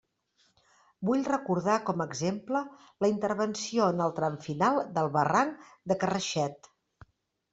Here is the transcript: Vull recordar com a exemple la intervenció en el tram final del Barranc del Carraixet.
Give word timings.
Vull 1.07 1.25
recordar 1.31 1.75
com 1.89 2.01
a 2.01 2.05
exemple 2.11 2.61
la 3.05 3.11
intervenció 3.11 3.91
en 3.95 4.01
el 4.07 4.15
tram 4.21 4.39
final 4.47 4.81
del 4.95 5.13
Barranc 5.17 5.67
del 5.93 6.01
Carraixet. 6.05 6.71